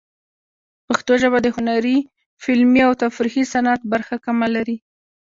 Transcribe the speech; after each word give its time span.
پښتو 0.87 1.13
ژبه 1.21 1.39
د 1.43 1.47
هنري، 1.55 1.97
فلمي، 2.43 2.81
او 2.87 2.93
تفریحي 3.03 3.43
صنعت 3.53 3.81
برخه 3.93 4.15
کمه 4.25 4.47
لري. 4.55 4.77